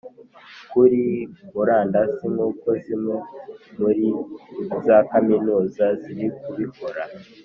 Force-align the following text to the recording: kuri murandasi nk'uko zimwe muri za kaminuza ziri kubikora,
kuri 0.71 1.01
murandasi 1.53 2.25
nk'uko 2.33 2.67
zimwe 2.83 3.17
muri 3.79 4.05
za 4.85 4.97
kaminuza 5.11 5.85
ziri 6.01 6.27
kubikora, 6.43 7.03